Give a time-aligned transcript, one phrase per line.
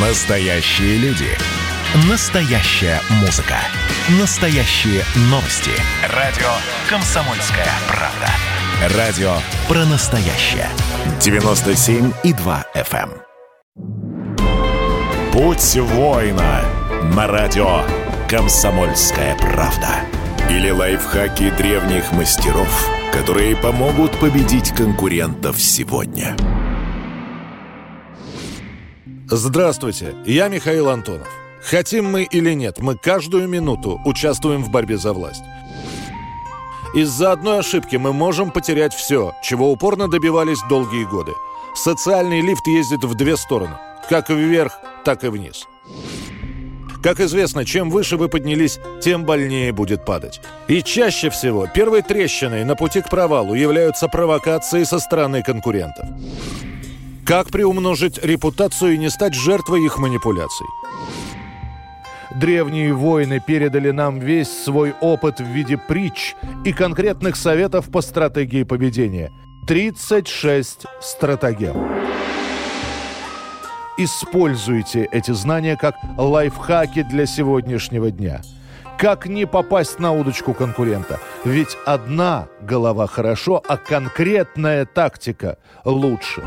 [0.00, 1.26] Настоящие люди.
[2.08, 3.56] Настоящая музыка.
[4.20, 5.72] Настоящие новости.
[6.14, 6.46] Радио
[6.88, 8.96] «Комсомольская правда».
[8.96, 9.32] Радио
[9.66, 10.68] про настоящее.
[11.18, 13.10] 97,2 FM.
[13.10, 13.22] эм.
[15.32, 16.62] Путь воина
[17.16, 17.82] на радио
[18.28, 19.96] «Комсомольская правда».
[20.48, 26.36] Или лайфхаки древних мастеров, которые помогут победить конкурентов сегодня.
[29.30, 31.28] Здравствуйте, я Михаил Антонов.
[31.62, 35.42] Хотим мы или нет, мы каждую минуту участвуем в борьбе за власть.
[36.94, 41.32] Из-за одной ошибки мы можем потерять все, чего упорно добивались долгие годы.
[41.74, 43.76] Социальный лифт ездит в две стороны,
[44.08, 44.72] как вверх,
[45.04, 45.68] так и вниз.
[47.02, 50.40] Как известно, чем выше вы поднялись, тем больнее будет падать.
[50.68, 56.06] И чаще всего первой трещиной на пути к провалу являются провокации со стороны конкурентов.
[57.28, 60.66] Как приумножить репутацию и не стать жертвой их манипуляций?
[62.34, 66.34] Древние воины передали нам весь свой опыт в виде притч
[66.64, 69.30] и конкретных советов по стратегии поведения.
[69.66, 71.76] 36 стратегем.
[73.98, 78.40] Используйте эти знания как лайфхаки для сегодняшнего дня.
[78.98, 81.20] Как не попасть на удочку конкурента?
[81.44, 86.42] Ведь одна голова хорошо, а конкретная тактика лучше.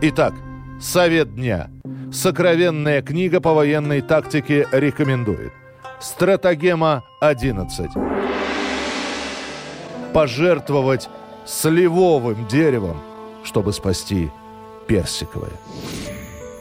[0.00, 0.34] Итак,
[0.80, 1.70] совет дня.
[2.12, 5.52] Сокровенная книга по военной тактике рекомендует.
[6.00, 7.92] Стратегема 11.
[10.12, 11.08] Пожертвовать
[11.46, 13.00] сливовым деревом,
[13.44, 14.28] чтобы спасти
[14.88, 15.52] персиковое.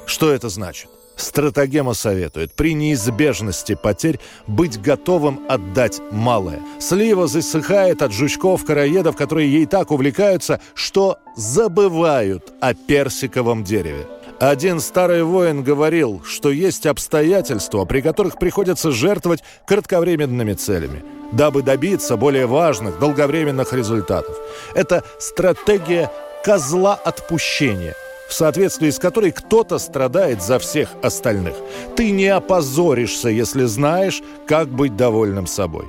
[0.06, 1.01] Что это значит?
[1.22, 6.60] Стратегема советует при неизбежности потерь быть готовым отдать малое.
[6.80, 14.08] Слива засыхает от жучков, короедов, которые ей так увлекаются, что забывают о персиковом дереве.
[14.40, 22.18] Один старый воин говорил, что есть обстоятельства, при которых приходится жертвовать кратковременными целями, дабы добиться
[22.18, 24.36] более важных долговременных результатов.
[24.74, 26.12] Это стратегия
[26.44, 27.94] козла отпущения–
[28.32, 31.54] в соответствии с которой кто-то страдает за всех остальных.
[31.98, 35.88] Ты не опозоришься, если знаешь, как быть довольным собой.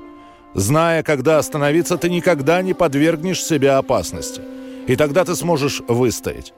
[0.53, 4.43] Зная, когда остановиться, ты никогда не подвергнешь себя опасности.
[4.89, 6.53] И тогда ты сможешь выстоять.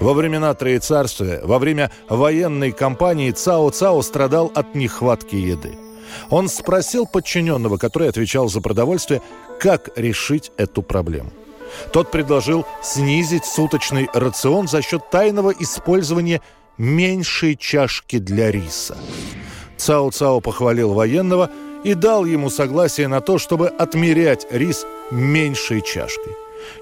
[0.00, 5.78] Во времена Троецарствия, во время военной кампании Цао Цао страдал от нехватки еды.
[6.30, 9.22] Он спросил подчиненного, который отвечал за продовольствие,
[9.60, 11.30] как решить эту проблему.
[11.92, 16.40] Тот предложил снизить суточный рацион за счет тайного использования
[16.78, 18.96] меньшей чашки для риса.
[19.76, 21.50] Цао-Цао похвалил военного
[21.84, 26.32] и дал ему согласие на то, чтобы отмерять рис меньшей чашкой.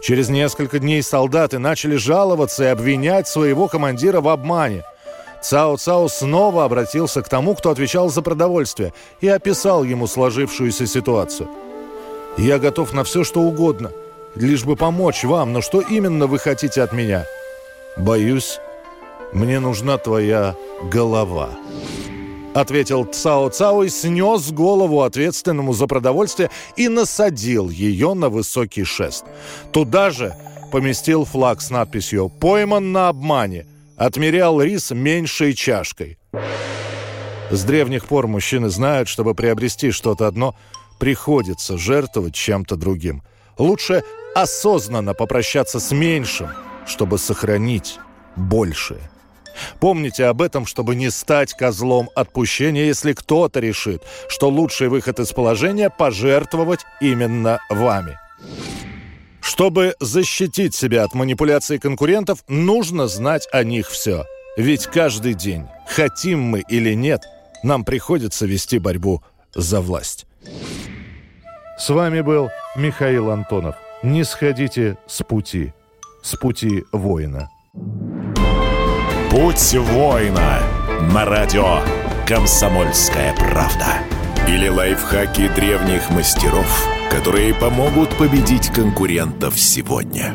[0.01, 4.83] Через несколько дней солдаты начали жаловаться и обвинять своего командира в обмане.
[5.43, 11.51] Цао-Цао снова обратился к тому, кто отвечал за продовольствие, и описал ему сложившуюся ситуацию.
[12.39, 13.93] «Я готов на все, что угодно»,
[14.35, 17.25] лишь бы помочь вам, но что именно вы хотите от меня?
[17.97, 18.59] Боюсь,
[19.33, 20.55] мне нужна твоя
[20.91, 21.51] голова.
[22.55, 29.25] Ответил Цао Цао и снес голову ответственному за продовольствие и насадил ее на высокий шест.
[29.73, 30.35] Туда же
[30.71, 33.67] поместил флаг с надписью «Пойман на обмане»,
[33.97, 36.19] отмерял рис меньшей чашкой.
[37.51, 40.55] С древних пор мужчины знают, чтобы приобрести что-то одно,
[40.99, 43.23] приходится жертвовать чем-то другим.
[43.59, 44.03] Лучше
[44.35, 46.49] осознанно попрощаться с меньшим,
[46.87, 47.99] чтобы сохранить
[48.37, 49.11] большее.
[49.81, 55.33] Помните об этом, чтобы не стать козлом отпущения, если кто-то решит, что лучший выход из
[55.33, 58.19] положения– пожертвовать именно вами.
[59.41, 64.25] Чтобы защитить себя от манипуляций конкурентов, нужно знать о них все.
[64.57, 67.23] Ведь каждый день, хотим мы или нет,
[67.63, 69.23] нам приходится вести борьбу
[69.55, 70.27] за власть.
[71.79, 73.77] С вами был Михаил Антонов.
[74.05, 75.73] Не сходите с пути,
[76.23, 77.49] с пути воина.
[79.31, 80.61] Путь воина
[81.15, 81.79] на радио
[82.29, 83.87] «Комсомольская правда».
[84.47, 90.35] Или лайфхаки древних мастеров, которые помогут победить конкурентов сегодня.